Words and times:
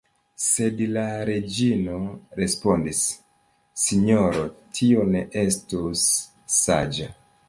Sed 0.43 0.79
la 0.93 1.01
reĝino 1.29 1.97
respondis: 2.39 3.01
Sinjoro, 3.81 4.47
tio 4.79 5.05
ne 5.17 5.21
estus 5.43 6.07
saĝa. 6.61 7.11